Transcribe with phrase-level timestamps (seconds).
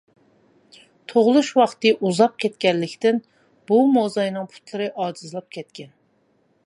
[1.11, 3.19] تۇغۇلۇش ۋاقتى ئۇزاپ كەتكەنلىكتىن
[3.73, 5.97] بۇ موزاينىڭ پۇتلىرى ئاجىزلاپ كەتكەن.